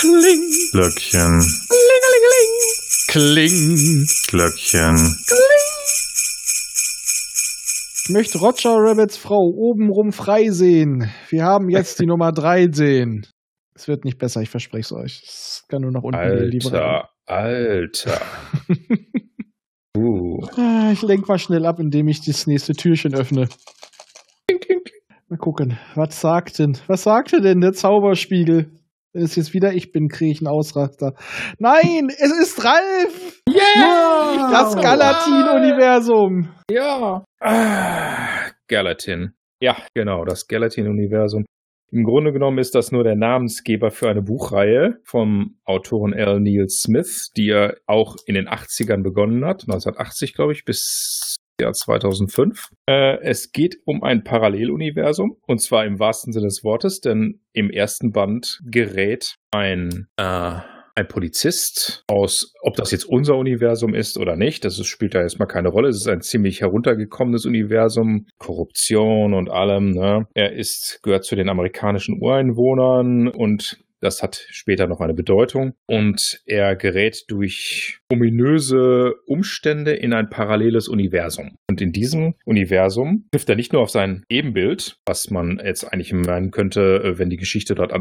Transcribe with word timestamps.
Kling. 0.00 0.50
Glöckchen. 0.72 1.44
Kling. 3.08 4.06
Glöckchen. 4.28 5.16
Ich 8.04 8.08
möchte 8.08 8.38
Roger 8.38 8.76
Rabbits 8.76 9.18
Frau 9.18 9.52
obenrum 9.54 10.12
frei 10.12 10.48
sehen. 10.50 11.10
Wir 11.28 11.44
haben 11.44 11.68
jetzt 11.68 12.00
die 12.00 12.06
Nummer 12.06 12.32
3 12.32 12.68
sehen. 12.72 13.26
Es 13.74 13.88
wird 13.88 14.06
nicht 14.06 14.16
besser, 14.18 14.40
ich 14.40 14.48
verspreche 14.48 14.80
es 14.80 14.92
euch. 14.92 15.22
Es 15.22 15.64
kann 15.68 15.82
nur 15.82 15.92
nach 15.92 16.02
unten 16.02 16.18
gehen, 16.18 16.50
liebe 16.50 16.66
Alter, 16.72 17.10
Alter. 17.26 18.20
uh. 19.98 20.46
Ah, 20.56 20.90
Ich 20.92 21.02
lenk 21.02 21.28
mal 21.28 21.38
schnell 21.38 21.66
ab, 21.66 21.78
indem 21.78 22.08
ich 22.08 22.24
das 22.24 22.46
nächste 22.46 22.72
Türchen 22.72 23.14
öffne. 23.14 23.48
Mal 25.28 25.36
gucken, 25.38 25.78
was 25.94 26.20
sagt 26.20 26.58
denn, 26.58 26.78
was 26.86 27.02
sagte 27.02 27.40
denn 27.42 27.60
der 27.60 27.72
Zauberspiegel? 27.72 28.79
Wenn 29.12 29.24
es 29.24 29.34
jetzt 29.34 29.54
wieder 29.54 29.72
ich 29.72 29.90
bin, 29.90 30.08
kriege 30.08 30.30
ich 30.30 30.40
einen 30.40 30.46
Ausraster. 30.46 31.14
Nein, 31.58 32.10
es 32.10 32.30
ist 32.30 32.64
Ralf! 32.64 33.42
Yeah! 33.48 34.50
Das 34.52 34.76
Galatin-Universum! 34.76 36.48
Ja. 36.70 37.24
Ah, 37.40 38.50
Galatin. 38.68 39.32
Ja, 39.60 39.76
genau, 39.94 40.24
das 40.24 40.46
Galatin-Universum. 40.46 41.44
Im 41.90 42.04
Grunde 42.04 42.32
genommen 42.32 42.58
ist 42.58 42.76
das 42.76 42.92
nur 42.92 43.02
der 43.02 43.16
Namensgeber 43.16 43.90
für 43.90 44.08
eine 44.08 44.22
Buchreihe 44.22 45.00
vom 45.02 45.56
Autoren 45.64 46.12
L. 46.12 46.38
Neil 46.38 46.68
Smith, 46.68 47.32
die 47.36 47.48
er 47.48 47.78
auch 47.86 48.14
in 48.26 48.36
den 48.36 48.46
80ern 48.48 49.02
begonnen 49.02 49.44
hat, 49.44 49.62
1980 49.62 50.34
glaube 50.34 50.52
ich, 50.52 50.64
bis 50.64 51.34
Jahr 51.60 51.72
2005. 51.72 52.70
Äh, 52.86 53.18
es 53.22 53.52
geht 53.52 53.76
um 53.84 54.02
ein 54.02 54.24
Paralleluniversum 54.24 55.36
und 55.46 55.60
zwar 55.60 55.84
im 55.84 55.98
wahrsten 55.98 56.32
Sinne 56.32 56.46
des 56.46 56.64
Wortes, 56.64 57.00
denn 57.00 57.40
im 57.52 57.70
ersten 57.70 58.12
Band 58.12 58.60
gerät 58.64 59.36
ein 59.52 60.08
äh, 60.16 60.60
ein 60.94 61.08
Polizist 61.08 62.04
aus, 62.06 62.52
ob 62.62 62.76
das 62.76 62.90
jetzt 62.90 63.04
unser 63.04 63.36
Universum 63.36 63.94
ist 63.94 64.18
oder 64.18 64.36
nicht, 64.36 64.64
das 64.64 64.78
ist, 64.78 64.86
spielt 64.86 65.14
da 65.14 65.22
erstmal 65.22 65.48
keine 65.48 65.68
Rolle. 65.68 65.88
Es 65.88 65.96
ist 65.96 66.08
ein 66.08 66.20
ziemlich 66.20 66.60
heruntergekommenes 66.60 67.46
Universum, 67.46 68.26
Korruption 68.38 69.34
und 69.34 69.50
allem. 69.50 69.90
Ne? 69.90 70.26
Er 70.34 70.52
ist, 70.52 71.00
gehört 71.02 71.24
zu 71.24 71.36
den 71.36 71.48
amerikanischen 71.48 72.20
Ureinwohnern 72.20 73.28
und 73.28 73.78
das 74.00 74.22
hat 74.22 74.46
später 74.50 74.86
noch 74.86 75.00
eine 75.00 75.14
Bedeutung. 75.14 75.74
Und 75.86 76.40
er 76.46 76.76
gerät 76.76 77.24
durch 77.28 78.00
ominöse 78.10 79.14
Umstände 79.26 79.92
in 79.92 80.12
ein 80.12 80.30
paralleles 80.30 80.88
Universum. 80.88 81.56
Und 81.68 81.80
in 81.80 81.92
diesem 81.92 82.34
Universum 82.44 83.26
trifft 83.32 83.48
er 83.48 83.56
nicht 83.56 83.72
nur 83.72 83.82
auf 83.82 83.90
sein 83.90 84.24
Ebenbild, 84.28 84.96
was 85.06 85.30
man 85.30 85.60
jetzt 85.64 85.84
eigentlich 85.84 86.12
meinen 86.12 86.50
könnte, 86.50 87.02
äh, 87.04 87.18
wenn 87.18 87.30
die 87.30 87.36
Geschichte 87.36 87.74
dort 87.74 87.92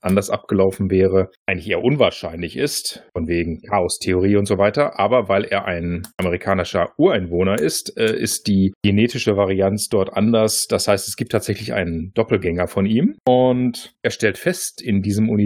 anders 0.00 0.30
abgelaufen 0.30 0.90
wäre, 0.90 1.30
eigentlich 1.46 1.68
eher 1.68 1.82
unwahrscheinlich 1.82 2.56
ist, 2.56 3.02
von 3.12 3.26
wegen 3.26 3.60
Chaos-Theorie 3.62 4.36
und 4.36 4.46
so 4.46 4.58
weiter. 4.58 4.98
Aber 4.98 5.28
weil 5.28 5.44
er 5.44 5.64
ein 5.64 6.06
amerikanischer 6.16 6.92
Ureinwohner 6.96 7.58
ist, 7.58 7.96
äh, 7.98 8.16
ist 8.16 8.46
die 8.46 8.72
genetische 8.82 9.36
Varianz 9.36 9.88
dort 9.88 10.12
anders. 10.12 10.66
Das 10.68 10.86
heißt, 10.88 11.08
es 11.08 11.16
gibt 11.16 11.32
tatsächlich 11.32 11.72
einen 11.72 12.12
Doppelgänger 12.14 12.68
von 12.68 12.86
ihm. 12.86 13.16
Und 13.26 13.94
er 14.02 14.10
stellt 14.10 14.38
fest, 14.38 14.80
in 14.80 15.02
diesem 15.02 15.28
Universum 15.28 15.37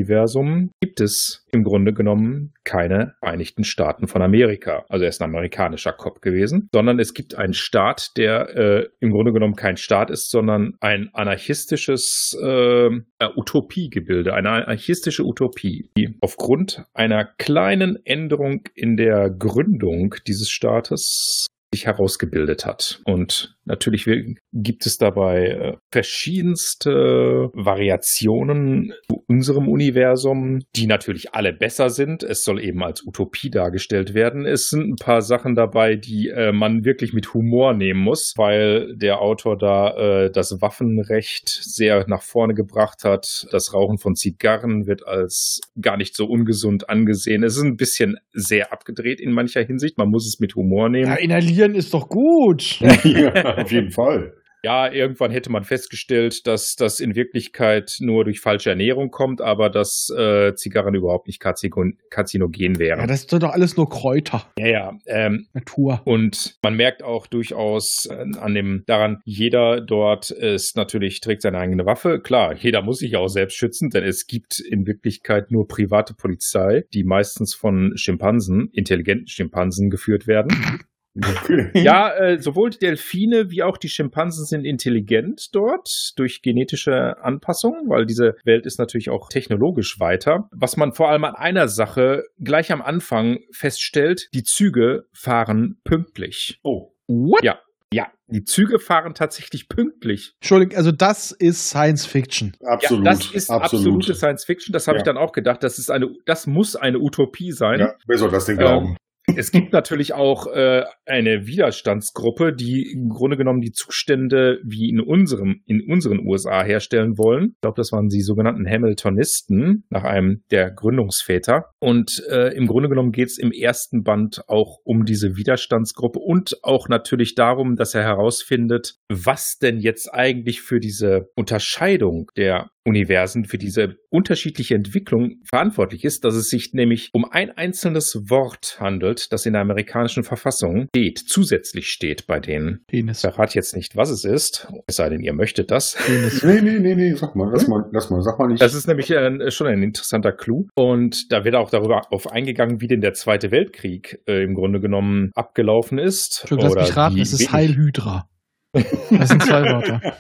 gibt 0.81 1.01
es 1.01 1.47
im 1.53 1.65
Grunde 1.65 1.93
genommen 1.93 2.53
keine 2.65 3.15
Vereinigten 3.21 3.65
Staaten 3.65 4.09
von 4.09 4.23
Amerika. 4.23 4.85
Also 4.89 5.05
er 5.05 5.09
ist 5.09 5.21
ein 5.21 5.29
amerikanischer 5.29 5.93
Kopf 5.93 6.21
gewesen, 6.21 6.69
sondern 6.73 6.99
es 6.99 7.15
gibt 7.15 7.35
einen 7.35 7.55
Staat, 7.55 8.17
der 8.17 8.57
äh, 8.57 8.89
im 9.01 9.11
Grunde 9.11 9.33
genommen 9.33 9.57
kein 9.57 9.77
Staat 9.77 10.11
ist, 10.11 10.31
sondern 10.31 10.75
ein 10.81 11.11
anarchistisches 11.13 12.37
äh, 12.43 12.91
Utopiegebilde, 13.37 14.35
eine 14.35 14.51
anarchistische 14.51 15.25
Utopie, 15.25 15.91
die 15.97 16.17
aufgrund 16.21 16.85
einer 16.95 17.25
kleinen 17.25 17.99
Änderung 18.05 18.63
in 18.75 18.97
der 18.97 19.31
Gründung 19.31 20.15
dieses 20.27 20.51
Staates 20.51 21.47
sich 21.73 21.87
herausgebildet 21.87 22.67
hat. 22.67 23.01
Und 23.05 23.57
natürlich 23.65 24.07
gibt 24.53 24.87
es 24.87 24.99
dabei 24.99 25.47
äh, 25.47 25.77
verschiedenste 25.91 27.51
Variationen 27.55 28.93
zu 29.09 29.25
unserem 29.29 29.69
Universum, 29.69 30.61
die 30.77 30.87
natürlich 30.87 31.35
alle 31.35 31.53
besser 31.53 31.91
sind. 31.91 32.23
Es 32.23 32.45
soll 32.45 32.63
eben 32.63 32.83
als 32.83 33.07
Utopie 33.07 33.51
dargestellt 33.51 34.15
werden. 34.15 34.47
Es 34.47 34.69
sind 34.69 34.91
ein 34.91 34.97
paar 34.97 35.23
Sachen 35.23 35.55
dabei, 35.55 35.97
die 35.97 36.29
äh, 36.29 36.53
man 36.53 36.85
wirklich 36.85 37.13
mit 37.13 37.33
Humor 37.35 37.75
nehmen 37.75 38.01
muss, 38.01 38.35
weil 38.37 38.97
der 38.97 39.21
Autor 39.21 39.57
da 39.57 39.97
äh, 39.97 40.31
das 40.31 40.61
Waffenrecht 40.61 41.49
sehr 41.49 42.05
nach 42.09 42.23
vorne 42.23 42.55
gebracht 42.55 43.05
hat. 43.05 43.47
Das 43.53 43.73
Rauchen 43.75 43.99
von 43.99 44.15
Zigarren 44.15 44.87
wird 44.87 45.07
als 45.07 45.61
gar 45.81 45.97
nicht 45.97 46.17
so 46.17 46.27
ungesund 46.27 46.89
angesehen. 46.89 47.45
Es 47.45 47.57
ist 47.57 47.63
ein 47.63 47.77
bisschen 47.77 48.17
sehr 48.33 48.73
abgedreht 48.73 49.21
in 49.21 49.33
mancher 49.33 49.63
Hinsicht. 49.63 49.99
Man 49.99 50.09
muss 50.09 50.27
es 50.27 50.41
mit 50.41 50.55
Humor 50.55 50.89
nehmen. 50.89 51.07
Ja, 51.07 51.15
inhalieren 51.15 51.75
ist 51.75 51.95
doch 51.95 52.09
gut. 52.09 52.81
ja, 53.05 53.52
auf 53.59 53.73
jeden 53.73 53.91
Fall. 53.91 54.35
Ja, 54.65 54.93
irgendwann 54.93 55.33
hätte 55.33 55.51
man 55.51 55.65
festgestellt, 55.65 56.47
dass 56.47 56.77
das 56.77 57.01
in 57.01 57.17
Wirklichkeit 57.17 57.97
nur 57.99 58.25
durch 58.25 58.39
falsche 58.39 58.71
Ernährung 58.71 59.11
kommt, 59.11 59.41
aber 59.41 59.69
dass 59.69 60.09
äh, 60.17 60.55
Zigarren 60.55 60.95
überhaupt 60.95 61.27
nicht 61.27 61.41
karzinogen 61.41 62.79
wären. 62.79 63.01
Ja, 63.01 63.07
das 63.09 63.23
sind 63.23 63.43
doch 63.43 63.53
alles 63.53 63.77
nur 63.77 63.89
Kräuter. 63.89 64.47
Ja, 64.57 64.67
ja. 64.67 64.99
Ähm, 65.07 65.49
Natur. 65.53 66.01
Und 66.05 66.59
man 66.63 66.77
merkt 66.77 67.03
auch 67.03 67.27
durchaus 67.27 68.07
äh, 68.07 68.25
an 68.39 68.55
dem 68.55 68.85
daran, 68.87 69.21
jeder 69.25 69.81
dort 69.81 70.31
ist 70.31 70.77
natürlich 70.77 71.21
trägt 71.21 71.43
seine 71.43 71.59
eigene 71.59 71.85
Waffe. 71.85 72.21
Klar, 72.21 72.55
jeder 72.55 72.83
muss 72.83 72.99
sich 72.99 73.17
auch 73.17 73.29
selbst 73.29 73.57
schützen, 73.57 73.91
denn 73.91 74.05
es 74.05 74.29
gibt 74.29 74.61
in 74.61 74.87
Wirklichkeit 74.87 75.51
nur 75.51 75.67
private 75.67 76.15
Polizei, 76.15 76.85
die 76.95 77.03
meistens 77.03 77.53
von 77.53 77.97
Schimpansen, 77.97 78.69
intelligenten 78.73 79.27
Schimpansen 79.27 79.91
geführt 79.91 80.29
werden. 80.29 80.83
Okay. 81.17 81.71
Ja, 81.75 82.15
äh, 82.15 82.41
sowohl 82.41 82.71
die 82.71 82.79
Delfine 82.79 83.51
wie 83.51 83.63
auch 83.63 83.77
die 83.77 83.89
Schimpansen 83.89 84.47
sind 84.47 84.65
intelligent 84.65 85.49
dort 85.53 85.89
durch 86.17 86.41
genetische 86.43 87.23
Anpassung, 87.23 87.85
weil 87.89 88.07
diese 88.07 88.35
Welt 88.45 88.65
ist 88.67 88.79
natürlich 88.79 89.11
auch 89.11 89.29
technologisch 89.29 90.01
weiter. 90.01 90.49
Was 90.53 90.77
man 90.77 90.93
vor 90.93 91.11
allem 91.11 91.25
an 91.25 91.35
einer 91.35 91.69
Sache 91.69 92.25
gleich 92.39 92.73
am 92.73 92.81
Anfang 92.83 93.41
feststellt, 93.53 94.29
die 94.33 94.43
Züge 94.43 95.05
fahren 95.13 95.79
pünktlich. 95.85 96.59
Oh. 96.63 96.93
What? 97.09 97.43
Ja. 97.45 97.59
Ja, 97.95 98.07
die 98.27 98.43
Züge 98.45 98.79
fahren 98.79 99.13
tatsächlich 99.13 99.69
pünktlich. 99.69 100.33
Entschuldigung, 100.41 100.79
also 100.79 100.93
das 100.93 101.31
ist 101.31 101.69
Science 101.69 102.07
Fiction. 102.07 102.57
Absolut. 102.65 103.05
Ja, 103.05 103.13
das 103.13 103.31
ist 103.35 103.51
absolut. 103.51 103.87
absolute 103.97 104.15
Science 104.15 104.47
Fiction. 104.47 104.73
Das 104.73 104.89
habe 104.89 104.97
Ja. 104.97 105.01
ich 105.03 105.05
dann 105.05 105.19
auch 105.19 105.33
gedacht. 105.33 105.63
Das 105.63 105.79
ist 105.79 105.91
eine, 105.91 106.09
das 106.25 106.47
muss 106.47 106.75
eine 106.75 106.99
Utopie 106.99 107.53
sein. 107.53 107.81
Ja, 107.81 107.95
wer 108.07 108.17
soll 108.17 108.31
das 108.31 108.47
denn 108.47 108.55
Ähm, 108.55 108.61
glauben? 108.61 108.97
Es 109.37 109.53
gibt 109.53 109.73
natürlich 109.73 110.15
auch 110.15 110.47
äh, 110.49 110.85
eine 111.07 111.47
Widerstandsgruppe, 111.47 112.53
die 112.53 112.91
im 112.93 113.09
Grunde 113.09 113.37
genommen 113.37 113.61
die 113.61 113.71
Zustände 113.71 114.59
wie 114.65 114.89
in 114.89 115.01
unserem 115.01 115.63
in 115.67 115.83
unseren 115.89 116.27
USA 116.27 116.63
herstellen 116.65 117.19
wollen. 117.19 117.53
Ich 117.55 117.61
glaube, 117.61 117.77
das 117.77 117.93
waren 117.93 118.09
die 118.09 118.21
sogenannten 118.21 118.67
Hamiltonisten 118.67 119.85
nach 119.91 120.05
einem 120.05 120.43
der 120.51 120.73
Gründungsväter. 120.73 121.67
Und 121.79 122.23
äh, 122.31 122.49
im 122.55 122.67
Grunde 122.67 122.89
genommen 122.89 123.13
geht 123.13 123.29
es 123.29 123.39
im 123.39 123.53
ersten 123.53 124.03
Band 124.03 124.43
auch 124.49 124.79
um 124.85 125.05
diese 125.05 125.37
Widerstandsgruppe 125.37 126.19
und 126.19 126.57
auch 126.63 126.89
natürlich 126.89 127.35
darum, 127.35 127.77
dass 127.77 127.95
er 127.95 128.03
herausfindet, 128.03 128.97
was 129.09 129.59
denn 129.59 129.79
jetzt 129.79 130.13
eigentlich 130.13 130.63
für 130.63 130.81
diese 130.81 131.29
Unterscheidung 131.37 132.31
der 132.37 132.71
Universen 132.85 133.45
für 133.45 133.59
diese 133.59 133.97
unterschiedliche 134.11 134.75
Entwicklung 134.75 135.41
verantwortlich 135.45 136.05
ist, 136.05 136.25
dass 136.25 136.35
es 136.35 136.49
sich 136.49 136.73
nämlich 136.73 137.11
um 137.13 137.25
ein 137.25 137.51
einzelnes 137.51 138.25
Wort 138.29 138.79
handelt, 138.81 139.33
das 139.33 139.47
in 139.47 139.53
der 139.53 139.63
amerikanischen 139.63 140.25
Verfassung 140.25 140.89
steht, 140.95 141.19
zusätzlich 141.19 141.89
steht 141.89 142.27
bei 142.27 142.41
denen. 142.41 142.85
Penis. 142.87 143.19
Ich 143.19 143.31
verrate 143.31 143.55
jetzt 143.55 143.77
nicht, 143.77 143.97
was 143.97 144.11
es 144.11 144.25
ist, 144.25 144.69
es 144.87 144.97
sei 144.97 145.09
denn, 145.09 145.21
ihr 145.21 145.33
möchtet 145.33 145.71
das. 145.71 145.97
Penis. 146.07 146.43
Nee, 146.43 146.61
nee, 146.61 146.79
nee, 146.79 146.95
nee, 146.95 147.15
sag 147.15 147.37
mal, 147.37 147.51
lass 147.53 147.69
mal, 147.69 147.89
lass 147.93 148.11
mal, 148.11 148.23
sag 148.23 148.39
mal 148.39 148.49
nicht. 148.49 148.63
Das 148.63 148.75
ist 148.75 148.87
nämlich 148.87 149.11
äh, 149.11 149.51
schon 149.51 149.67
ein 149.67 149.83
interessanter 149.83 150.33
Clou. 150.33 150.67
Und 150.75 151.31
da 151.33 151.45
wird 151.45 151.55
auch 151.55 151.71
darüber 151.71 152.03
auf 152.11 152.31
eingegangen, 152.31 152.81
wie 152.81 152.89
denn 152.89 153.01
der 153.01 153.15
Zweite 153.15 153.51
Weltkrieg 153.51 154.21
äh, 154.27 154.43
im 154.43 154.55
Grunde 154.55 154.81
genommen 154.81 155.31
abgelaufen 155.35 155.99
ist. 155.99 156.41
Entschuldigung, 156.43 156.75
lass 156.75 156.89
mich 156.89 156.97
raten, 156.97 157.21
es 157.21 157.33
ist 157.33 157.53
Heilhydra. 157.53 158.27
Das 158.73 159.29
sind 159.29 159.43
zwei 159.43 159.63
Wörter. 159.65 160.01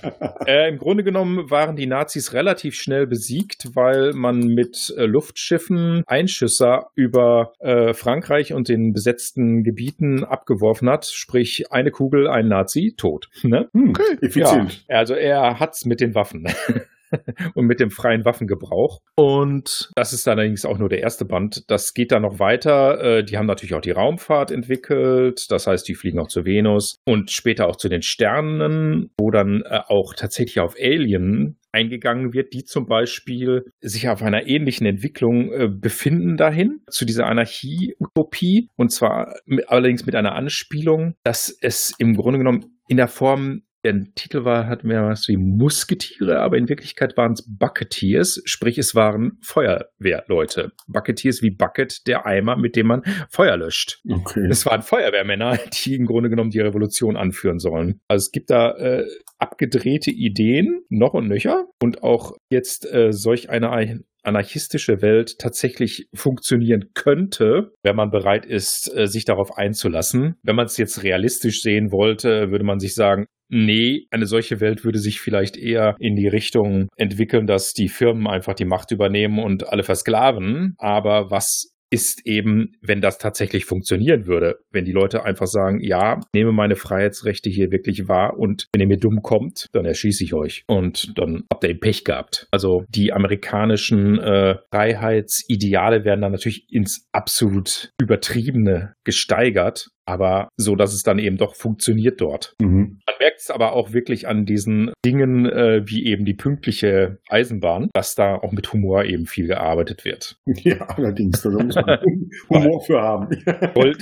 Äh, 0.45 0.71
Im 0.71 0.79
Grunde 0.79 1.05
genommen 1.05 1.51
waren 1.53 1.77
die 1.77 1.87
Nazis 1.87 2.33
relativ 2.33 2.75
schnell 2.75 3.07
besiegt, 3.07 3.77
weil 3.77 4.13
man 4.13 4.41
mit 4.41 4.93
äh, 4.99 5.05
Luftschiffen 5.05 6.03
Einschüsser 6.09 6.91
über 6.97 7.53
äh, 7.61 7.95
Frankreich 7.95 8.53
und 8.53 8.69
den 8.69 8.93
besetzten 8.93 9.63
Gebieten 9.63 10.25
abgeworfen 10.25 10.91
hat. 10.91 11.07
Sprich, 11.07 11.71
eine 11.71 11.93
Kugel, 11.93 12.27
ein 12.27 12.49
Nazi, 12.49 12.95
tot. 12.97 13.29
Ne? 13.45 13.69
Hm, 13.73 13.91
Okay. 13.91 14.17
Effizient. 14.21 14.85
Ja, 14.89 14.97
also 14.97 15.15
er 15.15 15.61
hat's 15.61 15.85
mit 15.85 16.01
den 16.01 16.17
Waffen. 16.17 16.49
und 17.55 17.67
mit 17.67 17.81
dem 17.81 17.91
freien 17.91 18.25
Waffengebrauch. 18.25 19.01
Und 19.17 19.91
das 19.95 20.13
ist 20.13 20.29
allerdings 20.29 20.65
auch 20.65 20.79
nur 20.79 20.89
der 20.89 21.01
erste 21.01 21.25
Band. 21.25 21.65
Das 21.69 21.95
geht 21.95 22.13
dann 22.13 22.23
noch 22.23 22.39
weiter. 22.39 23.19
Äh, 23.19 23.25
die 23.25 23.39
haben 23.39 23.47
natürlich 23.47 23.75
auch 23.75 23.81
die 23.81 23.91
Raumfahrt 23.91 24.51
entwickelt. 24.51 25.47
Das 25.51 25.67
heißt, 25.67 25.87
die 25.89 25.95
fliegen 25.95 26.19
auch 26.19 26.29
zur 26.29 26.45
Venus 26.45 26.97
und 27.05 27.31
später 27.31 27.69
auch 27.69 27.77
zu 27.77 27.89
den 27.89 28.03
Sternen, 28.03 29.11
wo 29.19 29.31
dann 29.31 29.63
äh, 29.63 29.81
auch 29.87 30.15
tatsächlich 30.15 30.61
auf 30.61 30.75
Alien 30.81 31.59
eingegangen 31.73 32.33
wird, 32.33 32.53
die 32.53 32.65
zum 32.65 32.87
Beispiel 32.87 33.65
sich 33.81 34.09
auf 34.09 34.23
einer 34.23 34.47
ähnlichen 34.47 34.87
Entwicklung 34.87 35.53
äh, 35.53 35.69
befinden 35.69 36.37
dahin, 36.37 36.81
zu 36.89 37.05
dieser 37.05 37.27
Anarchie-Utopie. 37.27 38.69
Und 38.77 38.93
zwar 38.93 39.37
allerdings 39.67 40.07
mit 40.07 40.15
einer 40.15 40.35
Anspielung, 40.35 41.15
dass 41.25 41.57
es 41.61 41.95
im 41.99 42.15
Grunde 42.15 42.39
genommen 42.39 42.79
in 42.89 42.99
der 42.99 43.09
Form 43.09 43.63
der 43.85 44.05
Titel 44.15 44.45
war, 44.45 44.69
hatten 44.69 44.89
wir 44.89 45.03
was 45.03 45.29
wie 45.29 45.37
Musketiere, 45.37 46.41
aber 46.41 46.57
in 46.57 46.69
Wirklichkeit 46.69 47.17
waren 47.17 47.33
es 47.33 47.45
Bucketeers, 47.47 48.41
sprich 48.45 48.79
es 48.79 48.95
waren 48.95 49.39
Feuerwehrleute. 49.43 50.73
Bucketeers 50.87 51.43
wie 51.43 51.51
Bucket, 51.51 52.07
der 52.07 52.27
Eimer, 52.27 52.57
mit 52.57 52.77
dem 52.77 52.87
man 52.87 53.03
Feuer 53.29 53.57
löscht. 53.57 54.01
Okay. 54.09 54.47
Es 54.51 54.67
waren 54.67 54.83
Feuerwehrmänner, 54.83 55.59
die 55.85 55.97
im 55.97 56.07
Grunde 56.07 56.31
genommen 56.31 56.51
die 56.51 56.61
Revolution 56.61 57.17
anführen 57.17 57.59
sollen. 57.59 58.01
Also 58.09 58.27
es 58.27 58.31
gibt 58.31 58.51
da 58.51 58.73
äh, 58.77 59.07
abgedrehte 59.39 60.11
Ideen, 60.11 60.83
noch 60.89 61.15
und 61.15 61.29
nöcher, 61.29 61.67
und 61.81 62.03
auch 62.03 62.33
jetzt 62.51 62.91
äh, 62.93 63.13
solch 63.13 63.51
eine 63.51 64.03
anarchistische 64.23 65.03
Welt 65.03 65.39
tatsächlich 65.39 66.09
funktionieren 66.15 66.91
könnte, 66.95 67.73
wenn 67.83 67.97
man 67.97 68.11
bereit 68.11 68.47
ist, 68.47 68.93
äh, 68.95 69.07
sich 69.07 69.25
darauf 69.25 69.59
einzulassen. 69.59 70.37
Wenn 70.43 70.57
man 70.57 70.67
es 70.67 70.77
jetzt 70.77 71.03
realistisch 71.03 71.63
sehen 71.63 71.91
wollte, 71.91 72.51
würde 72.51 72.65
man 72.65 72.79
sich 72.79 72.95
sagen, 72.95 73.27
Nee, 73.55 74.07
eine 74.11 74.25
solche 74.25 74.61
Welt 74.61 74.83
würde 74.83 74.99
sich 74.99 75.21
vielleicht 75.21 75.59
eher 75.59 75.95
in 75.99 76.17
die 76.17 76.27
Richtung 76.27 76.89
entwickeln, 76.97 77.47
dass 77.47 77.75
die 77.75 77.89
Firmen 77.89 78.27
einfach 78.27 78.55
die 78.55 78.65
Macht 78.65 78.93
übernehmen 78.93 79.39
und 79.39 79.69
alle 79.69 79.83
versklaven. 79.83 80.75
Aber 80.79 81.31
was 81.31 81.72
ist 81.93 82.27
eben, 82.27 82.73
wenn 82.81 83.03
das 83.03 83.19
tatsächlich 83.19 83.67
funktionieren 83.67 84.27
würde. 84.27 84.61
Wenn 84.71 84.87
die 84.87 84.93
Leute 84.93 85.25
einfach 85.25 85.47
sagen, 85.47 85.81
ja, 85.81 86.21
nehme 86.35 86.51
meine 86.51 86.75
Freiheitsrechte 86.75 87.51
hier 87.51 87.71
wirklich 87.71 88.09
wahr 88.09 88.39
und 88.39 88.67
wenn 88.73 88.81
ihr 88.81 88.87
mir 88.87 88.99
dumm 88.99 89.21
kommt, 89.23 89.67
dann 89.73 89.85
erschieße 89.85 90.25
ich 90.25 90.33
euch. 90.33 90.65
Und 90.67 91.17
dann 91.19 91.45
habt 91.53 91.65
ihr 91.65 91.71
eben 91.71 91.81
Pech 91.81 92.05
gehabt. 92.05 92.47
Also 92.51 92.85
die 92.89 93.13
amerikanischen 93.13 94.19
äh, 94.19 94.57
Freiheitsideale 94.71 96.05
werden 96.05 96.23
dann 96.23 96.33
natürlich 96.33 96.73
ins 96.73 97.07
absolut 97.13 97.91
übertriebene 98.01 98.95
gesteigert 99.05 99.89
aber 100.05 100.49
so, 100.57 100.75
dass 100.77 100.93
es 100.93 101.03
dann 101.03 101.19
eben 101.19 101.37
doch 101.37 101.55
funktioniert 101.55 102.21
dort. 102.21 102.55
Mhm. 102.61 103.01
Man 103.07 103.17
merkt 103.21 103.41
es 103.41 103.51
aber 103.51 103.73
auch 103.73 103.93
wirklich 103.93 104.27
an 104.27 104.45
diesen 104.45 104.93
Dingen 105.05 105.47
äh, 105.47 105.83
wie 105.87 106.07
eben 106.07 106.25
die 106.25 106.35
pünktliche 106.35 107.19
Eisenbahn, 107.29 107.89
dass 107.95 108.15
da 108.15 108.35
auch 108.35 108.53
mit 108.53 108.73
Humor 108.73 109.05
eben 109.05 109.27
viel 109.27 109.47
gearbeitet 109.47 110.05
wird. 110.05 110.37
Ja, 110.63 110.87
allerdings, 110.87 111.43
da 111.43 111.51
muss 111.51 111.75
man 111.75 111.82
Humor 112.49 112.81
für 112.83 113.01
haben. 113.01 113.29
Gold, 113.75 113.99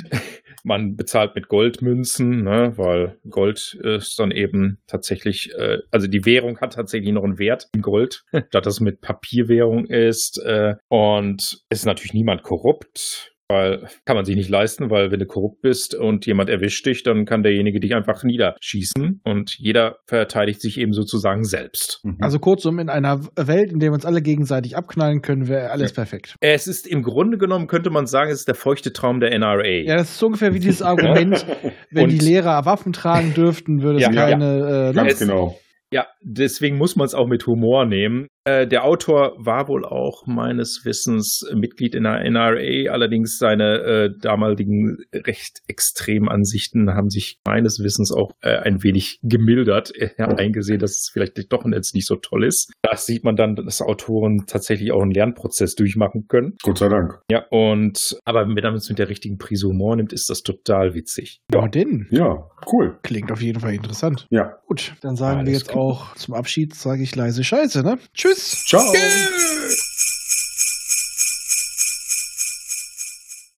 man 0.65 0.97
bezahlt 0.97 1.35
mit 1.35 1.49
Goldmünzen, 1.49 2.43
ne, 2.43 2.73
weil 2.77 3.19
Gold 3.29 3.79
ist 3.83 4.19
dann 4.19 4.31
eben 4.31 4.79
tatsächlich, 4.87 5.53
äh, 5.57 5.79
also 5.91 6.07
die 6.07 6.25
Währung 6.25 6.61
hat 6.61 6.75
tatsächlich 6.75 7.13
noch 7.13 7.25
einen 7.25 7.39
Wert 7.39 7.69
in 7.75 7.83
Gold, 7.83 8.25
statt 8.49 8.67
dass 8.67 8.75
es 8.75 8.81
mit 8.81 9.01
Papierwährung 9.01 9.87
ist. 9.87 10.43
Äh, 10.45 10.75
und 10.89 11.63
es 11.69 11.81
ist 11.81 11.87
natürlich 11.87 12.15
niemand 12.15 12.43
korrupt 12.43 13.30
weil 13.51 13.89
kann 14.05 14.17
man 14.17 14.25
sich 14.25 14.37
nicht 14.37 14.49
leisten, 14.49 14.91
weil 14.91 15.11
wenn 15.11 15.19
du 15.19 15.27
korrupt 15.27 15.61
bist 15.61 15.95
und 15.95 16.25
jemand 16.27 16.49
erwischt 16.49 16.87
dich, 16.87 17.03
dann 17.03 17.25
kann 17.25 17.43
derjenige 17.43 17.81
dich 17.81 17.95
einfach 17.95 18.23
niederschießen 18.23 19.21
und 19.25 19.59
jeder 19.59 19.97
verteidigt 20.07 20.61
sich 20.61 20.79
eben 20.79 20.93
sozusagen 20.93 21.45
selbst. 21.45 22.01
Mhm. 22.05 22.19
Also 22.21 22.39
kurzum, 22.39 22.79
in 22.79 22.89
einer 22.89 23.21
Welt, 23.37 23.73
in 23.73 23.81
der 23.81 23.91
wir 23.91 23.95
uns 23.95 24.07
alle 24.07 24.23
gegenseitig 24.23 24.77
abknallen 24.77 25.21
können, 25.21 25.49
wäre 25.49 25.71
alles 25.71 25.93
perfekt. 25.93 26.37
Es 26.41 26.67
ist 26.67 26.87
im 26.87 27.03
Grunde 27.03 27.39
genommen, 27.39 27.67
könnte 27.67 27.91
man 27.91 28.07
sagen, 28.07 28.31
es 28.31 28.41
ist 28.41 28.49
der 28.49 28.55
feuchte 28.55 28.93
Traum 28.93 29.21
der 29.21 29.37
NRA. 29.37 29.67
Ja, 29.67 29.97
das 29.97 30.11
ist 30.11 30.19
so 30.19 30.27
ungefähr 30.27 30.55
wie 30.55 30.61
dieses 30.61 30.83
Argument, 30.91 31.45
wenn 31.91 32.05
und 32.05 32.11
die 32.11 32.19
Lehrer 32.19 32.65
Waffen 32.65 32.93
tragen 32.93 33.35
dürften, 33.35 33.83
würde 33.83 33.99
es 33.99 34.05
ja, 34.05 34.13
keine... 34.13 34.59
Ja. 34.59 34.91
Äh, 34.91 34.93
Ganz 34.93 35.19
genau. 35.19 35.59
Ja, 35.93 36.07
deswegen 36.21 36.77
muss 36.77 36.97
man 36.97 37.07
es 37.07 37.15
auch 37.15 37.27
mit 37.27 37.47
Humor 37.47 37.87
nehmen. 37.87 38.29
Äh, 38.45 38.67
der 38.67 38.85
Autor 38.85 39.35
war 39.39 39.69
wohl 39.69 39.85
auch 39.85 40.27
meines 40.27 40.85
Wissens 40.85 41.47
Mitglied 41.55 41.95
in 41.95 42.05
der 42.05 42.25
NRA, 42.31 42.91
allerdings 42.91 43.39
seine 43.39 43.79
äh, 43.81 44.11
damaligen 44.19 44.99
recht 45.15 45.61
extremen 45.67 46.29
Ansichten 46.29 46.95
haben 46.95 47.11
sich 47.11 47.39
meines 47.47 47.81
Wissens 47.81 48.13
auch 48.13 48.33
äh, 48.41 48.57
ein 48.57 48.83
wenig 48.83 49.21
gemildert. 49.23 49.93
Er 49.95 50.27
hat 50.27 50.39
eingesehen, 50.39 50.79
dass 50.79 50.93
es 50.93 51.11
vielleicht 51.13 51.53
doch 51.53 51.65
jetzt 51.71 51.95
nicht 51.95 52.07
so 52.07 52.17
toll 52.17 52.45
ist. 52.45 52.73
Da 52.83 52.97
sieht 52.97 53.25
man 53.25 53.37
dann, 53.37 53.55
dass 53.57 53.83
Autoren 53.83 54.47
tatsächlich 54.47 54.93
auch 54.93 55.03
einen 55.03 55.11
Lernprozess 55.11 55.75
durchmachen 55.75 56.27
können. 56.27 56.57
Gott 56.63 56.79
sei 56.79 56.89
Dank. 56.89 57.21
Ja, 57.31 57.45
und 57.51 58.19
aber 58.25 58.47
wenn 58.47 58.55
man 58.55 58.75
es 58.75 58.89
mit 58.89 58.99
der 58.99 59.09
richtigen 59.09 59.39
Prise 59.39 59.69
Humor 59.69 59.97
nimmt, 59.97 60.13
ist 60.13 60.31
das 60.31 60.43
total 60.43 60.95
witzig. 60.95 61.41
Ja, 61.53 61.69
denn. 61.69 62.07
Ja, 62.11 62.49
cool. 62.73 62.99
Klingt 63.03 63.31
auf 63.31 63.43
jeden 63.43 63.61
Fall 63.61 63.75
interessant. 63.75 64.27
Ja. 64.31 64.57
Gut, 64.67 64.95
dann 65.03 65.17
sagen 65.17 65.41
Alles 65.41 65.47
wir 65.47 65.59
jetzt 65.59 65.69
klar. 65.69 65.83
auch 65.83 66.10
zum 66.17 66.35
Abschied, 66.35 66.75
sage 66.75 67.03
ich 67.03 67.15
leise 67.15 67.45
Scheiße, 67.45 67.83
ne? 67.83 67.99
Tschüss. 68.15 68.65
Ciao. 68.67 68.93